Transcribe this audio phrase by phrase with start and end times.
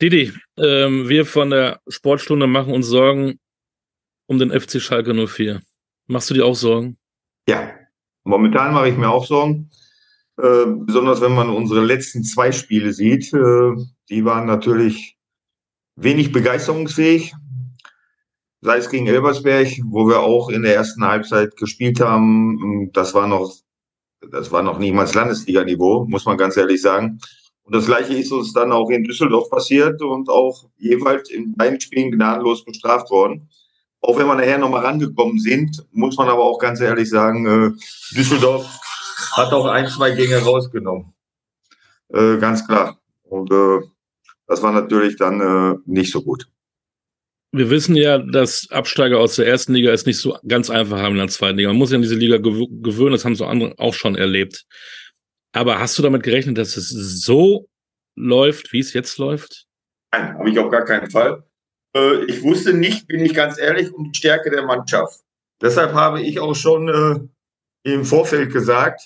[0.00, 3.38] Didi, ähm, wir von der Sportstunde machen uns Sorgen
[4.26, 5.62] um den FC Schalke 04.
[6.06, 6.98] Machst du dir auch Sorgen?
[7.48, 7.70] Ja,
[8.24, 9.70] momentan mache ich mir auch Sorgen.
[10.36, 13.32] Äh, besonders wenn man unsere letzten zwei Spiele sieht.
[13.32, 13.72] Äh,
[14.10, 15.16] die waren natürlich
[15.96, 17.32] wenig begeisterungsfähig.
[18.60, 22.90] Sei es gegen Elbersberg, wo wir auch in der ersten Halbzeit gespielt haben.
[22.92, 23.50] Das war noch,
[24.30, 27.18] das war noch niemals Landesliga-Niveau, muss man ganz ehrlich sagen.
[27.66, 31.80] Und das Gleiche ist uns dann auch in Düsseldorf passiert und auch jeweils in beiden
[31.80, 33.48] Spielen gnadenlos bestraft worden.
[34.00, 38.16] Auch wenn wir nachher nochmal rangekommen sind, muss man aber auch ganz ehrlich sagen, äh,
[38.16, 38.64] Düsseldorf
[39.32, 41.12] hat auch ein, zwei Gänge rausgenommen.
[42.10, 43.00] Äh, ganz klar.
[43.24, 43.80] Und äh,
[44.46, 46.46] das war natürlich dann nicht so gut.
[47.50, 51.14] Wir wissen ja, dass Absteiger aus der ersten Liga es nicht so ganz einfach haben
[51.14, 51.70] in der zweiten Liga.
[51.70, 54.66] Man muss sich an diese Liga gew gewöhnen, das haben so andere auch schon erlebt.
[55.56, 56.90] Aber hast du damit gerechnet, dass es
[57.22, 57.66] so
[58.14, 59.66] läuft, wie es jetzt läuft?
[60.12, 61.44] Nein, habe ich auf gar keinen Fall.
[61.96, 65.22] Äh, ich wusste nicht, bin ich ganz ehrlich, um die Stärke der Mannschaft.
[65.62, 69.00] Deshalb habe ich auch schon äh, im Vorfeld gesagt,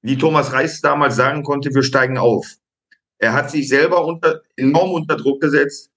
[0.00, 2.46] wie Thomas Reis damals sagen konnte, wir steigen auf.
[3.18, 5.90] Er hat sich selber unter, enorm unter Druck gesetzt.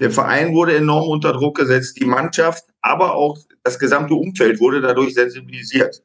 [0.00, 2.00] Der Verein wurde enorm unter Druck gesetzt.
[2.00, 6.02] Die Mannschaft, aber auch das gesamte Umfeld wurde dadurch sensibilisiert.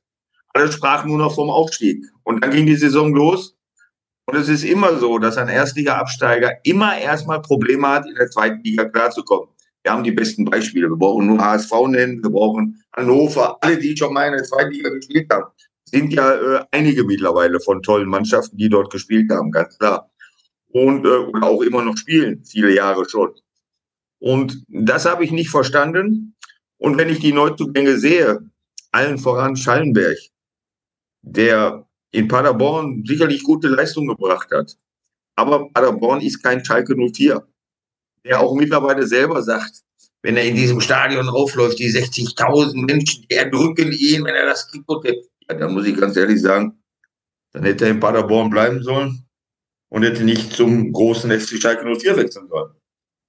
[0.56, 2.06] Alle sprachen nur noch vom Aufstieg.
[2.23, 3.58] Und dann ging die Saison los.
[4.25, 8.64] Und es ist immer so, dass ein Erstliga-Absteiger immer erstmal Probleme hat, in der zweiten
[8.64, 9.50] Liga klarzukommen.
[9.84, 10.89] Wir haben die besten Beispiele.
[10.89, 14.72] Wir brauchen nur HSV nennen, wir brauchen Hannover, alle, die schon mal in der zweiten
[14.72, 15.52] Liga gespielt haben.
[15.84, 20.09] Sind ja äh, einige mittlerweile von tollen Mannschaften, die dort gespielt haben, ganz klar.
[20.69, 23.31] Und äh, auch immer noch spielen, viele Jahre schon.
[24.19, 26.38] Und das habe ich nicht verstanden.
[26.78, 28.40] Und wenn ich die Neuzugänge sehe,
[28.94, 30.17] allen voran Schallenberg,
[31.26, 34.78] der in Paderborn sicherlich gute Leistung gebracht hat.
[35.36, 37.45] Aber Paderborn ist kein Schalke 04.
[38.23, 39.81] Der auch mittlerweile selber sagt,
[40.22, 44.68] wenn er in diesem Stadion aufläuft, die 60.000 Menschen, die erdrücken ihn, wenn er das
[44.68, 45.16] Trikot hat.
[45.50, 46.81] Ja, dann muss ich ganz ehrlich sagen,
[47.52, 49.28] dann hätte er in Paderborn bleiben sollen
[49.90, 52.74] und hätte nicht zum großen FC Schalke 04 wechseln sollen.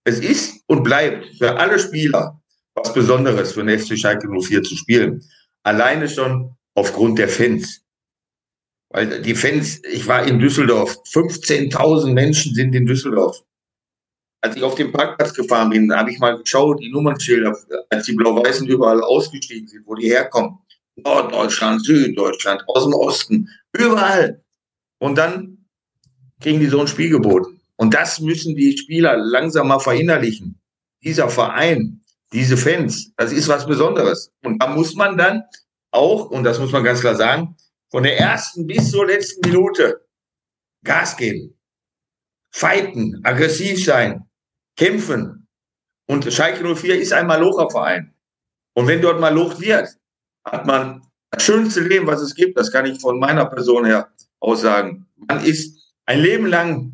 [0.04, 2.40] Es ist und bleibt für alle Spieler
[2.76, 5.24] was Besonderes für den FC Schalke 04 zu spielen.
[5.64, 7.82] Alleine schon aufgrund der Fans.
[8.90, 13.42] Weil die Fans, ich war in Düsseldorf, 15.000 Menschen sind in Düsseldorf.
[14.40, 17.56] Als ich auf den Parkplatz gefahren bin, habe ich mal geschaut, die Nummernschilder,
[17.90, 20.58] als die Blau-Weißen überall ausgestiegen sind, wo die herkommen.
[20.96, 24.42] Norddeutschland, Süddeutschland, aus dem Osten, überall.
[24.98, 25.66] Und dann
[26.40, 27.60] kriegen die so ein Spiel geboten.
[27.76, 30.58] Und das müssen die Spieler langsam mal verinnerlichen.
[31.02, 32.00] Dieser Verein,
[32.32, 34.32] diese Fans, das ist was Besonderes.
[34.42, 35.42] Und da muss man dann
[35.90, 37.56] auch, und das muss man ganz klar sagen,
[37.90, 40.06] von der ersten bis zur letzten Minute
[40.84, 41.58] Gas geben,
[42.50, 44.28] fighten, aggressiv sein,
[44.76, 45.48] kämpfen.
[46.08, 48.14] Und Schalke 04 ist ein Malocher-Verein.
[48.74, 49.88] Und wenn dort malocht wird,
[50.44, 52.58] hat man das schönste Leben, was es gibt.
[52.58, 55.06] Das kann ich von meiner Person her aussagen.
[55.16, 56.92] Man ist ein Leben lang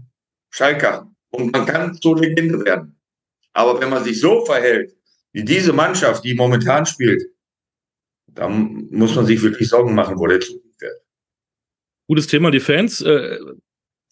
[0.51, 2.99] Schalker und man kann zur Legende werden.
[3.53, 4.95] Aber wenn man sich so verhält,
[5.33, 7.23] wie diese Mannschaft, die momentan spielt,
[8.27, 10.41] dann muss man sich wirklich Sorgen machen, wo der.
[12.09, 13.01] Gutes Thema, die Fans.
[13.01, 13.39] Äh,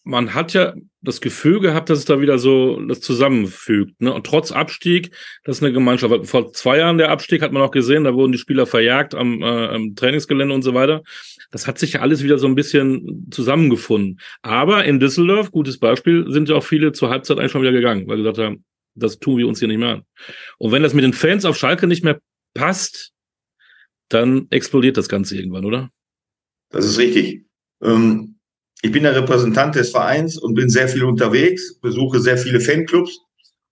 [0.03, 4.01] man hat ja das Gefühl gehabt, dass es da wieder so das zusammenfügt.
[4.01, 4.13] Ne?
[4.13, 5.11] Und trotz Abstieg,
[5.43, 6.27] das ist eine Gemeinschaft.
[6.27, 9.41] Vor zwei Jahren der Abstieg hat man auch gesehen, da wurden die Spieler verjagt am,
[9.41, 11.03] äh, am Trainingsgelände und so weiter.
[11.51, 14.19] Das hat sich ja alles wieder so ein bisschen zusammengefunden.
[14.41, 18.07] Aber in Düsseldorf, gutes Beispiel, sind ja auch viele zur Halbzeit eigentlich schon wieder gegangen,
[18.07, 18.63] weil sie gesagt haben,
[18.95, 20.01] das tun wir uns hier nicht mehr an.
[20.57, 22.19] Und wenn das mit den Fans auf Schalke nicht mehr
[22.53, 23.11] passt,
[24.09, 25.89] dann explodiert das Ganze irgendwann, oder?
[26.69, 27.45] Das ist richtig.
[27.83, 28.39] Ähm,
[28.81, 33.19] ich bin der Repräsentant des Vereins und bin sehr viel unterwegs, besuche sehr viele Fanclubs.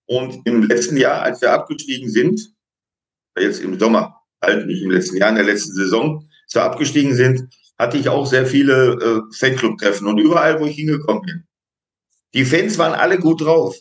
[0.06, 2.54] Und im letzten Jahr, als wir abgestiegen sind,
[3.38, 7.16] jetzt im Sommer, halt nicht im letzten Jahr, in der letzten Saison, als wir abgestiegen
[7.16, 11.44] sind, hatte ich auch sehr viele äh, Fanclub-Treffen und überall, wo ich hingekommen bin.
[12.34, 13.76] Die Fans waren alle gut drauf,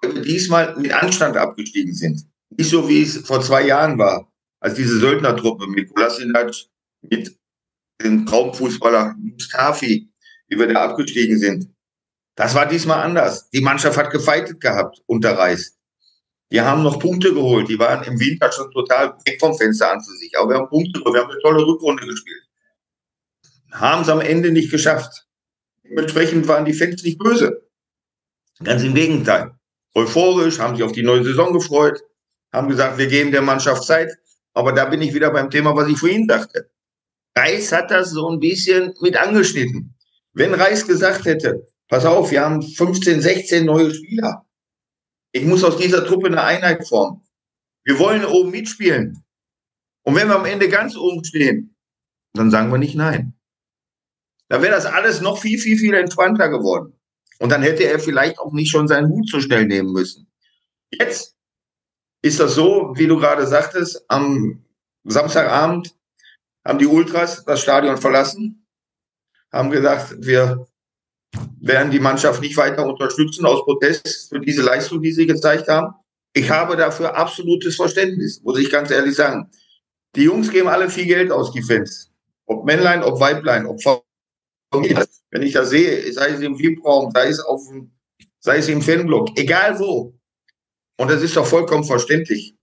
[0.00, 2.22] weil wir diesmal mit Anstand abgestiegen sind.
[2.50, 6.54] Nicht so, wie es vor zwei Jahren war, als diese Söldnertruppe mit Kolasinac,
[7.02, 7.36] mit
[8.02, 10.10] dem Traumfußballer Mustafi,
[10.48, 11.68] wie wir da abgestiegen sind.
[12.34, 13.50] Das war diesmal anders.
[13.50, 15.78] Die Mannschaft hat gefeitet gehabt unter Reis.
[16.50, 17.68] Die haben noch Punkte geholt.
[17.68, 20.36] Die waren im Winter schon total weg vom Fenster an für sich.
[20.36, 21.14] Aber wir haben Punkte geholt.
[21.14, 22.42] Wir haben eine tolle Rückrunde gespielt.
[23.72, 25.26] Haben es am Ende nicht geschafft.
[25.84, 27.68] Dementsprechend waren die Fans nicht böse.
[28.62, 29.52] Ganz im Gegenteil.
[29.94, 32.02] Euphorisch, haben sich auf die neue Saison gefreut,
[32.52, 34.10] haben gesagt, wir geben der Mannschaft Zeit.
[34.54, 36.70] Aber da bin ich wieder beim Thema, was ich vorhin dachte.
[37.36, 39.94] Reis hat das so ein bisschen mit angeschnitten.
[40.32, 44.46] Wenn Reis gesagt hätte, pass auf, wir haben 15, 16 neue Spieler,
[45.34, 47.22] Ich muss aus dieser Truppe eine Einheit formen.
[47.84, 49.24] Wir wollen oben mitspielen.
[50.02, 51.74] Und wenn wir am Ende ganz oben stehen,
[52.34, 53.34] dann sagen wir nicht nein.
[54.48, 56.98] Da wäre das alles noch viel, viel, viel entspannter geworden.
[57.38, 60.30] Und dann hätte er vielleicht auch nicht schon seinen Hut so schnell nehmen müssen.
[60.90, 61.34] Jetzt
[62.20, 64.64] ist das so, wie du gerade sagtest, am
[65.04, 65.94] Samstagabend
[66.64, 68.66] haben die Ultras das Stadion verlassen,
[69.52, 70.66] haben gesagt, wir
[71.60, 75.94] werden die Mannschaft nicht weiter unterstützen aus Protest für diese Leistung, die sie gezeigt haben.
[76.34, 79.50] Ich habe dafür absolutes Verständnis, muss ich ganz ehrlich sagen.
[80.14, 82.10] Die Jungs geben alle viel Geld aus, die Fans.
[82.46, 83.80] Ob Männlein, ob Weiblein, ob
[84.72, 85.06] Familie.
[85.30, 87.32] Wenn ich das sehe, sei es im VIP-Raum, sei
[88.40, 90.14] sei es im Fanblock, egal wo.
[90.98, 92.54] Und das ist doch vollkommen verständlich.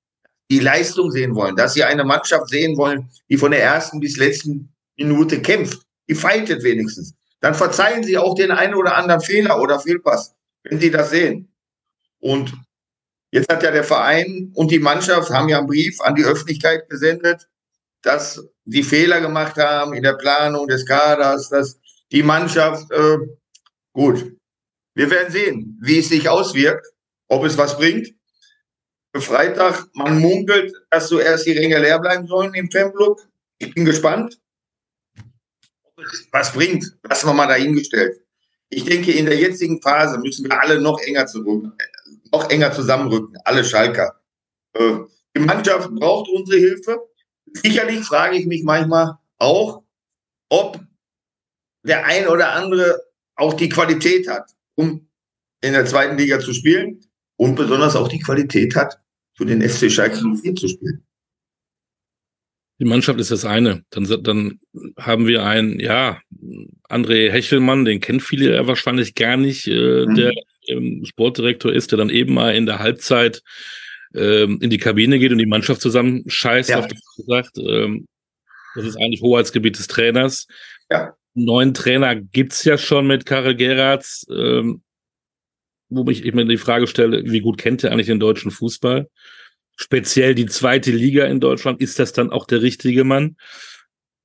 [0.52, 4.18] Die Leistung sehen wollen, dass sie eine Mannschaft sehen wollen, die von der ersten bis
[4.18, 5.82] letzten Minute kämpft.
[6.08, 7.14] Die fightet wenigstens.
[7.40, 11.54] Dann verzeihen sie auch den einen oder anderen Fehler oder Fehlpass, wenn sie das sehen.
[12.20, 12.54] Und
[13.32, 16.90] Jetzt hat ja der Verein und die Mannschaft haben ja einen Brief an die Öffentlichkeit
[16.90, 17.48] gesendet,
[18.02, 21.80] dass die Fehler gemacht haben in der Planung des Kaders, dass
[22.12, 23.18] die Mannschaft, äh,
[23.94, 24.36] gut,
[24.96, 26.88] wir werden sehen, wie es sich auswirkt,
[27.28, 28.16] ob es was bringt.
[29.22, 33.28] Freitag, man munkelt, dass zuerst die Ränge leer bleiben sollen im Fanblock.
[33.58, 34.40] Ich bin gespannt.
[36.32, 38.22] Was bringt, lassen wir mal dahingestellt.
[38.70, 41.74] Ich denke, in der jetzigen Phase müssen wir alle noch enger zurück,
[42.32, 44.22] noch enger zusammenrücken, alle Schalker.
[44.74, 45.00] Äh,
[45.36, 47.00] die Mannschaft braucht unsere Hilfe.
[47.54, 49.84] Sicherlich frage ich mich manchmal auch,
[50.50, 50.80] ob
[51.84, 53.02] der ein oder andere
[53.36, 55.10] auch die Qualität hat, um
[55.62, 57.02] in der zweiten Liga zu spielen
[57.38, 59.02] und besonders auch die Qualität hat,
[59.40, 61.02] für den FC Schalke 04 zu spielen.
[62.78, 63.84] Die Mannschaft ist das eine.
[63.90, 64.60] Dann, dann
[64.98, 66.20] haben wir einen, ja,
[66.90, 70.16] André Hechelmann, den kennt viele ja wahrscheinlich gar nicht, äh, mhm.
[70.16, 70.34] der
[70.68, 73.42] ähm, Sportdirektor ist, der dann eben mal in der Halbzeit
[74.14, 76.80] ähm, in die Kabine geht und die Mannschaft zusammenscheißt, ja.
[76.80, 77.58] auf das gesagt.
[77.58, 78.08] Ähm,
[78.76, 80.48] das ist eigentlich Hoheitsgebiet des Trainers.
[80.92, 81.14] Ja.
[81.34, 84.82] Neuen Trainer gibt's ja schon mit Karel Geratz, ähm,
[85.90, 89.10] wo ich mir die Frage stelle, wie gut kennt er eigentlich den deutschen Fußball?
[89.76, 93.38] Speziell die zweite Liga in Deutschland, ist das dann auch der richtige Mann?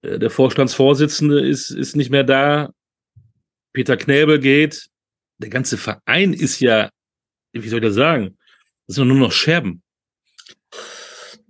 [0.02, 2.70] Äh, der Vorstandsvorsitzende ist, ist nicht mehr da.
[3.72, 4.88] Peter Knäbel geht
[5.38, 6.90] der ganze Verein ist ja,
[7.52, 8.38] wie soll ich das sagen?
[8.86, 9.82] Das sind nur noch Scherben.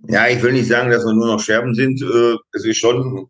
[0.07, 2.01] Ja, ich will nicht sagen, dass wir nur noch Scherben sind.
[2.01, 3.27] Äh, es ist schon,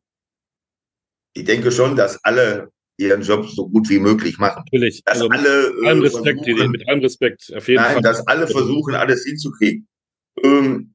[1.34, 4.64] ich denke schon, dass alle ihren Job so gut wie möglich machen.
[4.66, 5.04] Natürlich.
[5.04, 8.02] Dass also alle, mit allem äh, Respekt, versuchen, mit allem Respekt, auf jeden nein, Fall.
[8.02, 9.88] dass alle versuchen, alles hinzukriegen.
[10.44, 10.94] Ähm,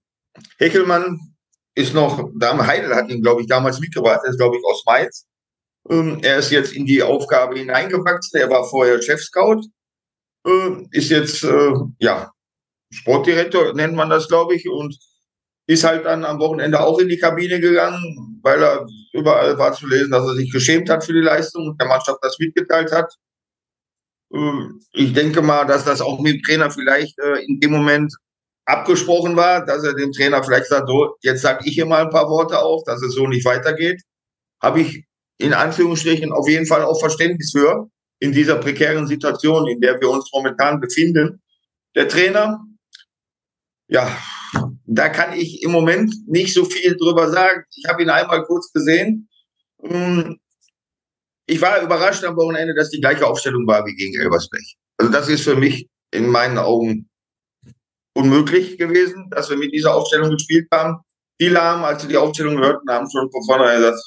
[0.59, 1.19] Heckelmann
[1.75, 5.27] ist noch, Heidel hat ihn, glaube ich, damals mitgebracht, er ist, glaube ich, aus Mainz.
[5.89, 8.41] Ähm, er ist jetzt in die Aufgabe hineingewachsen.
[8.41, 9.63] Er war vorher Chef-Scout,
[10.47, 12.33] äh, ist jetzt, äh, ja,
[12.93, 14.99] Sportdirektor nennt man das, glaube ich, und
[15.67, 19.87] ist halt dann am Wochenende auch in die Kabine gegangen, weil er überall war zu
[19.87, 23.13] lesen, dass er sich geschämt hat für die Leistung und der Mannschaft das mitgeteilt hat.
[24.33, 24.63] Äh,
[24.93, 28.15] ich denke mal, dass das auch mit dem Trainer vielleicht in dem Moment
[28.71, 32.11] abgesprochen war, dass er dem Trainer vielleicht sagt, so, jetzt sage ich hier mal ein
[32.11, 34.03] paar Worte auf, dass es so nicht weitergeht.
[34.63, 35.05] Habe ich
[35.39, 37.89] in Anführungsstrichen auf jeden Fall auch Verständnis für
[38.21, 41.43] in dieser prekären Situation, in der wir uns momentan befinden.
[41.95, 42.61] Der Trainer,
[43.89, 44.17] ja,
[44.93, 47.63] da kann ich im Moment nicht so viel drüber sagen.
[47.77, 49.29] Ich habe ihn einmal kurz gesehen.
[49.81, 50.41] Hm,
[51.47, 54.65] ich war überrascht am Wochenende, dass die gleiche Aufstellung war wie gegen Elversberg.
[54.99, 57.09] Also das ist für mich in meinen Augen
[58.15, 60.99] unmöglich gewesen, dass wir mit dieser Aufstellung gespielt haben.
[61.41, 64.01] Viele haben, als sie die Aufstellung hörten, haben schon von vornherein gesagt,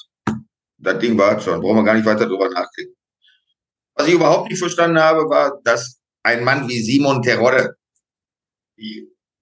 [0.80, 2.94] das Ding war schon, brauchen wir gar nicht weiter drüber nachdenken.
[3.96, 7.78] Was ich überhaupt nicht verstanden habe, war, dass ein Mann wie Simon Terodde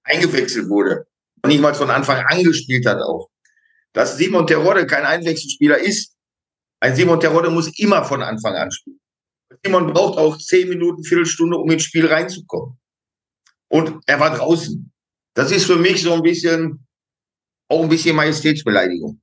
[0.04, 1.08] eingewechselt wurde
[1.48, 3.30] nicht mal von Anfang an gespielt hat auch.
[3.94, 6.16] Dass Simon Terodde kein Einwechselspieler ist.
[6.80, 9.00] Ein Simon Terodde muss immer von Anfang an spielen.
[9.64, 12.80] Simon braucht auch zehn Minuten, Viertelstunde, um ins Spiel reinzukommen.
[13.70, 14.92] Und er war draußen.
[15.34, 16.86] Das ist für mich so ein bisschen,
[17.70, 19.22] auch ein bisschen Majestätsbeleidigung.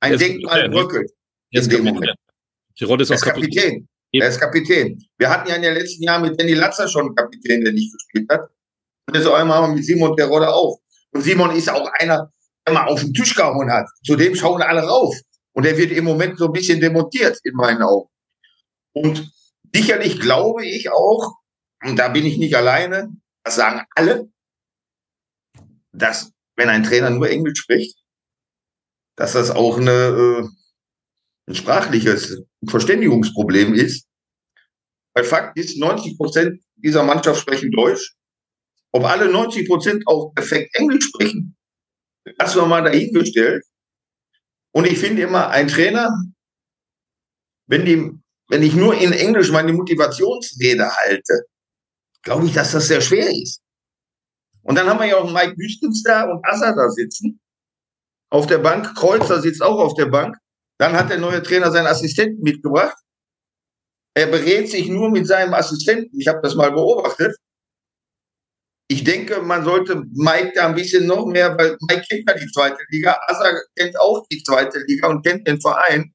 [0.00, 1.10] Ein Denkmal bröckelt.
[1.50, 2.14] Jetzt in dem Moment.
[2.76, 3.88] Tirol ist, er ist Kapitän.
[4.12, 5.02] Er ist Kapitän.
[5.18, 7.92] Wir hatten ja in den letzten Jahren mit Danny Latzer schon einen Kapitän, der nicht
[7.92, 8.50] gespielt hat.
[9.06, 10.80] Und jetzt einmal haben wir mit Simon Terodde auch.
[11.16, 12.30] Und Simon ist auch einer,
[12.66, 13.86] der mal auf den Tisch gehauen hat.
[14.04, 15.16] Zu dem schauen alle rauf.
[15.54, 18.10] Und er wird im Moment so ein bisschen demontiert, in meinen Augen.
[18.92, 19.32] Und
[19.74, 21.36] sicherlich glaube ich auch,
[21.82, 23.08] und da bin ich nicht alleine,
[23.44, 24.28] das sagen alle,
[25.92, 27.96] dass wenn ein Trainer nur Englisch spricht,
[29.16, 30.48] dass das auch eine, äh,
[31.48, 34.06] ein sprachliches Verständigungsproblem ist.
[35.14, 38.15] Weil Fakt ist, 90 Prozent dieser Mannschaft sprechen Deutsch.
[38.92, 41.56] Ob alle 90 Prozent auch perfekt Englisch sprechen,
[42.38, 43.64] lassen wir mal dahingestellt.
[44.72, 46.10] Und ich finde immer, ein Trainer,
[47.66, 48.10] wenn, die,
[48.48, 51.44] wenn ich nur in Englisch meine Motivationsrede halte,
[52.22, 53.60] glaube ich, dass das sehr schwer ist.
[54.62, 57.40] Und dann haben wir ja auch Mike Büstens da und Assa da sitzen.
[58.30, 60.36] Auf der Bank, Kreuzer sitzt auch auf der Bank.
[60.78, 62.96] Dann hat der neue Trainer seinen Assistenten mitgebracht.
[64.14, 66.18] Er berät sich nur mit seinem Assistenten.
[66.18, 67.36] Ich habe das mal beobachtet.
[68.88, 72.50] Ich denke, man sollte Mike da ein bisschen noch mehr, weil Mike kennt ja die
[72.52, 76.12] zweite Liga, Asa kennt auch die zweite Liga und kennt den Verein.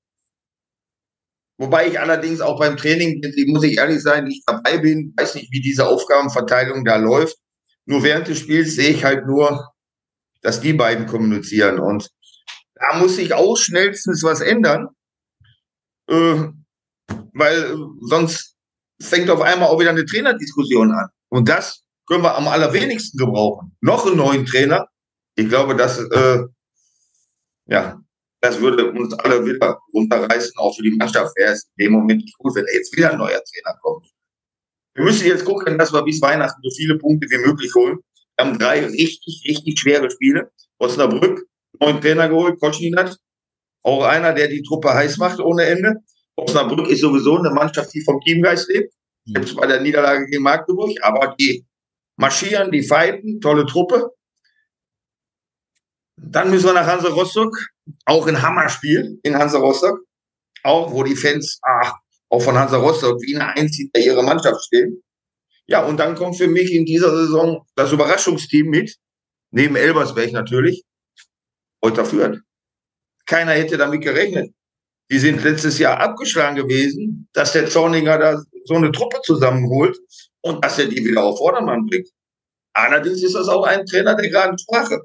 [1.58, 5.51] Wobei ich allerdings auch beim Training, muss ich ehrlich sein, nicht dabei bin, weiß nicht,
[5.51, 7.38] wie diese Aufgabenverteilung da läuft.
[7.86, 9.72] Nur während des Spiels sehe ich halt nur,
[10.42, 11.80] dass die beiden kommunizieren.
[11.80, 12.10] Und
[12.75, 14.88] da muss sich auch schnellstens was ändern,
[16.08, 16.48] äh,
[17.34, 18.56] weil sonst
[19.00, 21.10] fängt auf einmal auch wieder eine Trainerdiskussion an.
[21.30, 23.75] Und das können wir am allerwenigsten gebrauchen.
[23.81, 24.88] Noch einen neuen Trainer.
[25.36, 26.43] Ich glaube, dass äh,
[27.67, 28.01] ja,
[28.41, 32.24] das würde uns alle wieder runterreißen, auch für die Mannschaft wäre es in dem Moment
[32.24, 34.08] nicht gut, wenn jetzt wieder ein neuer Trainer kommt.
[34.96, 38.00] Wir müssen jetzt gucken, dass wir bis Weihnachten so viele Punkte wie möglich holen.
[38.36, 40.51] Wir haben drei richtig, richtig schwere Spiele.
[40.79, 41.46] Osnabrück,
[41.79, 43.15] neuen Trainer geholt, Kotschinat.
[43.84, 45.96] Auch einer, der die Truppe heiß macht ohne Ende.
[46.36, 48.93] Osnabrück ist sowieso eine Mannschaft, die vom Teamgeist lebt.
[49.25, 51.65] Jetzt bei der Niederlage gegen Magdeburg, aber die
[52.22, 54.13] marschieren, die fighten, tolle Truppe.
[56.18, 57.58] Dann müssen wir nach Hansa Rostock,
[58.06, 60.00] auch ein Hammerspiel in Hansa Rostock,
[60.63, 61.96] auch wo die Fans ach,
[62.30, 65.01] auch von Hansa Rostock wie eine Eins hinter ihrer Mannschaft stehen.
[65.66, 68.98] Ja, und dann kommt für mich in dieser Saison das Überraschungsteam mit,
[69.50, 70.84] neben Elbersberg natürlich,
[71.82, 72.40] Euter Fürth.
[73.25, 74.54] Keiner hätte damit gerechnet.
[75.10, 79.98] Die sind letztes Jahr abgeschlagen gewesen, dass der Zorninger da so eine Truppe zusammenholt
[80.44, 82.10] und dass er die wieder auf Vordermann bringt.
[82.74, 85.02] Allerdings ist das auch ein Trainer der geraden Sprache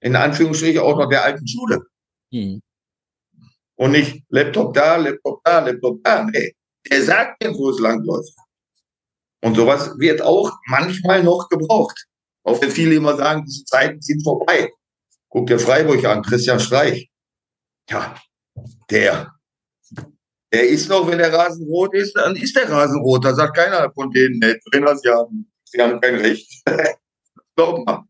[0.00, 1.82] in Anführungsstrichen auch noch der alten Schule.
[2.32, 2.60] Hm.
[3.76, 6.24] Und nicht Laptop da, Laptop da, Laptop da.
[6.24, 6.54] Nee,
[6.88, 8.32] der sagt mir, wo es langläuft.
[9.42, 12.06] Und sowas wird auch manchmal noch gebraucht.
[12.44, 14.70] Auch wenn viele immer sagen, diese Zeiten sind vorbei.
[15.28, 17.10] Guck dir Freiburg an, Christian Streich.
[17.90, 18.16] Ja,
[18.90, 19.35] der.
[20.52, 23.24] Der ist noch, wenn der Rasen rot ist, dann ist der Rasen rot.
[23.24, 26.48] Da sagt keiner von denen, nee, Trainer, sie haben, sie haben kein Recht.
[27.56, 28.04] Glaub mal.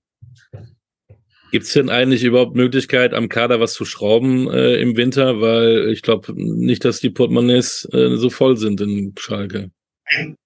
[1.52, 5.40] Gibt es denn eigentlich überhaupt Möglichkeit, am Kader was zu schrauben äh, im Winter?
[5.40, 9.70] Weil ich glaube nicht, dass die Portemonnaies äh, so voll sind in Schalke.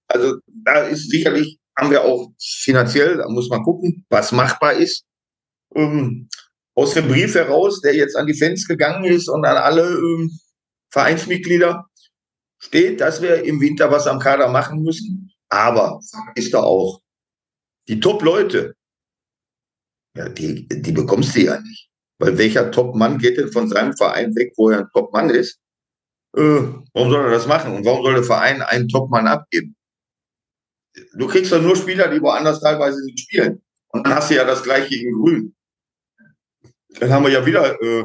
[0.07, 5.05] Also da ist sicherlich, haben wir auch finanziell, da muss man gucken, was machbar ist.
[5.75, 6.29] Ähm,
[6.75, 10.31] aus dem Brief heraus, der jetzt an die Fans gegangen ist und an alle ähm,
[10.91, 11.87] Vereinsmitglieder,
[12.59, 15.33] steht, dass wir im Winter was am Kader machen müssen.
[15.49, 16.01] Aber
[16.35, 17.01] ist da auch,
[17.89, 18.77] die Top-Leute,
[20.17, 21.89] ja, die, die bekommst du ja nicht.
[22.19, 25.59] Weil welcher Top-Mann geht denn von seinem Verein weg, wo er ein Top-Mann ist?
[26.37, 27.75] Äh, warum soll er das machen?
[27.75, 29.75] Und warum soll der Verein einen Top-Mann abgeben?
[31.15, 33.63] Du kriegst doch nur Spieler, die woanders teilweise nicht spielen.
[33.89, 35.57] Und dann hast du ja das gleiche in Grün.
[36.99, 38.05] Dann haben wir ja wieder äh,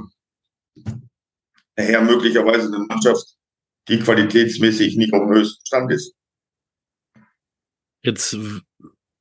[1.77, 3.25] nachher möglicherweise eine Mannschaft,
[3.87, 6.13] die qualitätsmäßig nicht auf dem höchsten Stand ist.
[8.03, 8.37] Jetzt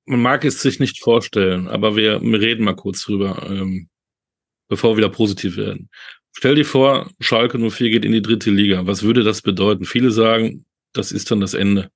[0.07, 3.89] man mag es sich nicht vorstellen, aber wir, wir reden mal kurz drüber, ähm,
[4.69, 5.89] bevor wir wieder positiv werden.
[6.33, 8.87] Stell dir vor, Schalke 04 geht in die dritte Liga.
[8.87, 9.85] Was würde das bedeuten?
[9.85, 11.91] Viele sagen, das ist dann das Ende.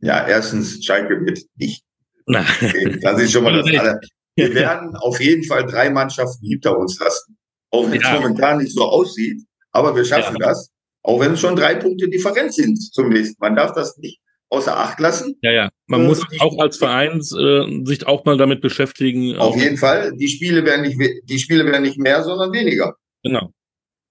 [0.00, 1.84] Ja, erstens, Schalke wird nicht.
[3.02, 4.00] Das ist schon mal das alle.
[4.36, 7.33] Wir werden auf jeden Fall drei Mannschaften hinter uns lassen.
[7.74, 8.14] Auch wenn es ja.
[8.14, 10.48] momentan nicht so aussieht, aber wir schaffen ja.
[10.48, 10.70] das.
[11.02, 13.36] Auch wenn es schon drei Punkte Differenz sind zum nächsten.
[13.40, 15.36] Man darf das nicht außer Acht lassen.
[15.42, 15.70] Ja, ja.
[15.86, 19.36] Man äh, muss auch als Verein äh, sich auch mal damit beschäftigen.
[19.36, 20.12] Auf jeden Fall.
[20.16, 22.94] Die Spiele werden nicht, die Spiele werden nicht mehr, sondern weniger.
[23.24, 23.50] Genau.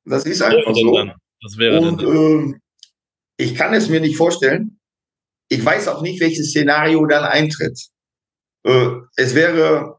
[0.05, 1.09] Das ist einfach so.
[1.41, 2.59] Das wäre Und äh,
[3.37, 4.79] ich kann es mir nicht vorstellen.
[5.49, 7.79] Ich weiß auch nicht, welches Szenario dann eintritt.
[8.65, 9.97] Äh, es wäre,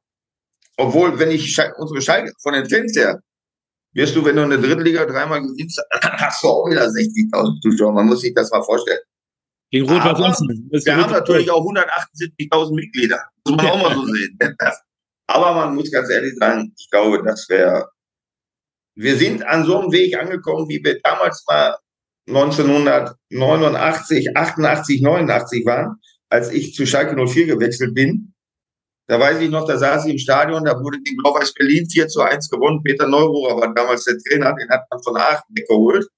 [0.77, 3.21] obwohl, wenn ich unsere Schalke von den Fans her,
[3.95, 7.61] wirst du, wenn du in der dritten Liga dreimal gewinnst, hast du auch wieder 60.000
[7.61, 7.93] Zuschauer.
[7.93, 9.01] Man muss sich das mal vorstellen.
[9.71, 10.69] Gegen Rot-Weiß Essen.
[10.71, 13.21] Wir haben natürlich auch 178.000 Mitglieder.
[13.47, 14.39] Muss man auch mal so sehen.
[15.27, 17.89] Aber man muss ganz ehrlich sagen, ich glaube, das wäre.
[18.97, 21.77] Wir sind an so einem Weg angekommen, wie wir damals mal
[22.29, 25.97] 1989, 88, 89 waren,
[26.29, 28.34] als ich zu Schalke 04 gewechselt bin.
[29.07, 32.09] Da weiß ich noch, da saß ich im Stadion, da wurde gegen Blau-Weiß Berlin 4
[32.09, 32.83] zu 1 gewonnen.
[32.83, 36.09] Peter Neururer war damals der Trainer, den hat man von Aachen weggeholt.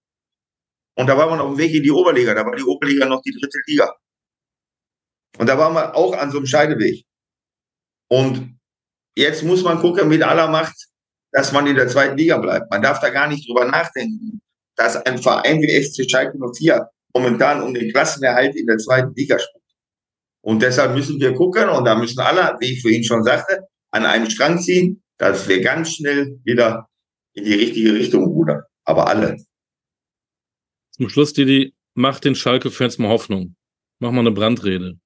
[0.97, 2.33] Und da war man auf dem Weg in die Oberliga.
[2.33, 3.95] Da war die Oberliga noch die dritte Liga.
[5.39, 7.05] Und da waren wir auch an so einem Scheideweg.
[8.09, 8.57] Und
[9.17, 10.77] jetzt muss man gucken mit aller Macht,
[11.33, 12.71] dass man in der zweiten Liga bleibt.
[12.71, 14.41] Man darf da gar nicht drüber nachdenken,
[14.77, 19.39] dass ein Verein wie FC Schalke 04 momentan um den Klassenerhalt in der zweiten Liga
[19.39, 19.66] spielt.
[20.47, 24.07] Und deshalb müssen wir gucken, und da müssen alle, wie ich vorhin schon sagte, an
[24.07, 26.89] einen Strang ziehen, dass wir ganz schnell wieder
[27.33, 28.63] in die richtige Richtung rudern.
[28.85, 29.39] Aber alle.
[30.93, 33.57] Zum Schluss, Didi, macht den Schalke-Fans mal Hoffnung.
[33.99, 35.01] Mach mal eine Brandrede.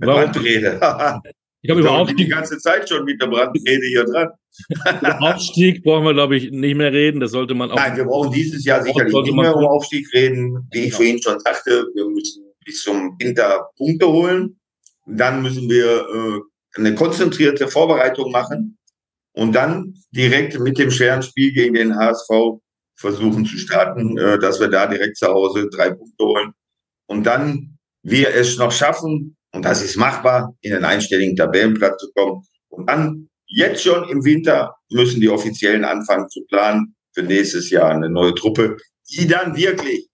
[0.00, 0.74] Eine Brandrede.
[1.62, 4.28] ich habe über Aufstieg die ganze Zeit schon mit der Brandrede hier dran.
[5.00, 7.18] über Aufstieg brauchen wir, glaube ich, nicht mehr reden.
[7.18, 7.76] Das sollte man auch.
[7.76, 10.68] Nein, wir brauchen dieses Jahr sicherlich nicht mehr um Aufstieg reden.
[10.70, 14.59] Wie ich vorhin schon sagte, wir müssen bis zum Winter Punkte holen.
[15.10, 16.40] Dann müssen wir äh,
[16.76, 18.78] eine konzentrierte Vorbereitung machen
[19.32, 22.60] und dann direkt mit dem schweren Spiel gegen den HSV
[22.96, 26.52] versuchen zu starten, äh, dass wir da direkt zu Hause drei Punkte holen.
[27.06, 32.12] Und dann wir es noch schaffen, und das ist machbar, in den einstelligen Tabellenplatz zu
[32.12, 32.42] kommen.
[32.68, 37.90] Und dann jetzt schon im Winter müssen die Offiziellen anfangen zu planen für nächstes Jahr
[37.90, 38.76] eine neue Truppe,
[39.10, 40.08] die dann wirklich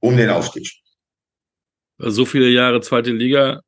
[0.00, 0.83] um den Aufstieg spielt.
[1.98, 3.60] So viele Jahre zweite Liga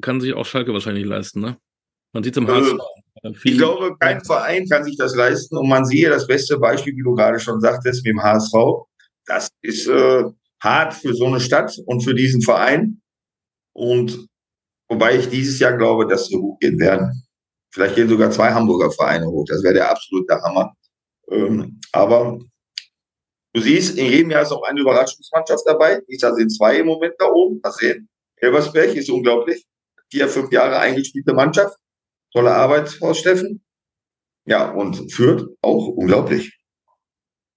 [0.00, 1.56] kann sich auch Schalke wahrscheinlich leisten, ne?
[2.12, 2.74] Man sieht es im HSV.
[3.22, 5.56] Äh, ich glaube, kein Verein kann sich das leisten.
[5.56, 8.52] Und man sieht das beste Beispiel, wie du gerade schon sagtest, mit dem HSV.
[9.26, 10.24] Das ist äh,
[10.60, 13.00] hart für so eine Stadt und für diesen Verein.
[13.74, 14.26] Und
[14.88, 17.24] wobei ich dieses Jahr glaube, dass wir hochgehen werden.
[17.72, 19.46] Vielleicht gehen sogar zwei Hamburger Vereine hoch.
[19.48, 20.74] Das wäre der absolute Hammer.
[21.30, 22.38] Ähm, aber
[23.52, 26.00] du siehst, in jedem Jahr ist auch eine Überraschungsmannschaft dabei.
[26.08, 27.60] Dieser sind zwei im Moment da oben.
[27.62, 28.08] Mal sehen.
[28.36, 29.64] Elversberg ist unglaublich.
[30.10, 31.76] Vier, fünf Jahre eingespielte Mannschaft.
[32.32, 33.64] Tolle Arbeit, Horst Steffen.
[34.44, 36.58] Ja, und führt auch unglaublich.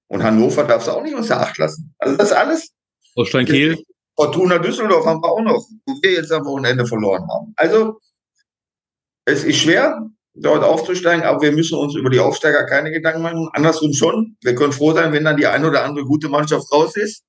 [0.08, 1.96] Und Hannover darfst du auch nicht außer Acht lassen.
[1.98, 2.72] Also das alles.
[3.16, 3.84] Holstein Kiel.
[4.16, 7.54] Fortuna Düsseldorf haben wir auch noch, wo wir jetzt am Wochenende verloren haben.
[7.58, 8.00] Also,
[9.26, 13.50] es ist schwer, dort aufzusteigen, aber wir müssen uns über die Aufsteiger keine Gedanken machen.
[13.54, 14.38] Andersrum schon.
[14.42, 17.24] Wir können froh sein, wenn dann die eine oder andere gute Mannschaft raus ist.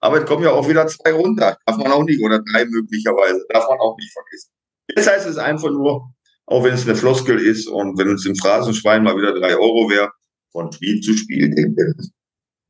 [0.00, 1.56] Aber es kommen ja auch wieder zwei runter.
[1.66, 3.44] Darf man auch nicht, oder drei möglicherweise.
[3.48, 4.50] Darf man auch nicht vergessen.
[4.94, 6.10] Das heißt es einfach nur,
[6.46, 9.88] auch wenn es eine Floskel ist und wenn uns im Phrasenschwein mal wieder drei Euro
[9.88, 10.10] wäre,
[10.52, 12.10] von Spiel zu Spiel denke ich.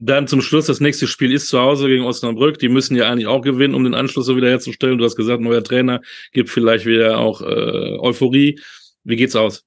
[0.00, 2.58] Dann zum Schluss, das nächste Spiel ist zu Hause gegen Osnabrück.
[2.58, 4.98] Die müssen ja eigentlich auch gewinnen, um den Anschluss so wieder herzustellen.
[4.98, 6.02] Du hast gesagt, neuer Trainer
[6.32, 8.60] gibt vielleicht wieder auch äh, Euphorie.
[9.04, 9.64] Wie geht's aus?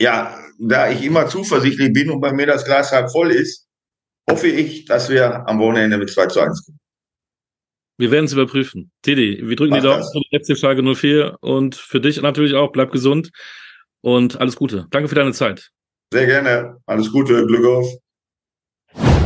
[0.00, 3.68] Ja, da ich immer zuversichtlich bin und bei mir das Glas halb voll ist,
[4.28, 6.78] hoffe ich, dass wir am Wochenende mit 2 zu 1 kommen.
[7.98, 8.90] Wir werden es überprüfen.
[9.02, 12.54] Teddy, wir drücken Mach die Daumen für die letzte Schalke 04 und für dich natürlich
[12.54, 12.72] auch.
[12.72, 13.30] Bleib gesund
[14.00, 14.86] und alles Gute.
[14.90, 15.70] Danke für deine Zeit.
[16.12, 16.78] Sehr gerne.
[16.86, 17.46] Alles Gute.
[17.46, 19.21] Glück auf.